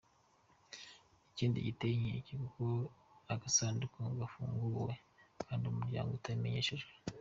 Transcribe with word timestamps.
Ikindi 1.31 1.65
giteye 1.67 1.93
inkeke, 1.97 2.33
kuki 2.41 2.69
agasanduku 3.33 3.97
kafunguwe 4.19 4.93
kandi 5.41 5.63
umuryango 5.67 6.09
utabimenyeshejwe?” 6.13 6.91